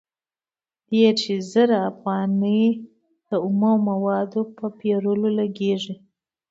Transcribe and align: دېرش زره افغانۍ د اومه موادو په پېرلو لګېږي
دېرش 0.89 1.23
زره 1.53 1.77
افغانۍ 1.91 2.63
د 3.27 3.29
اومه 3.45 3.73
موادو 3.87 4.41
په 4.57 4.65
پېرلو 4.79 5.27
لګېږي 5.39 5.95